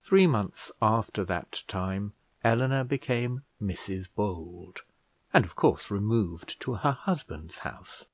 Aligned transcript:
Three 0.00 0.26
months 0.26 0.72
after 0.80 1.22
that 1.26 1.62
time 1.68 2.14
Eleanor 2.42 2.82
became 2.82 3.42
Mrs 3.62 4.08
Bold, 4.10 4.80
and 5.34 5.44
of 5.44 5.54
course 5.54 5.90
removed 5.90 6.58
to 6.62 6.76
her 6.76 6.92
husband's 6.92 7.58
house. 7.58 8.06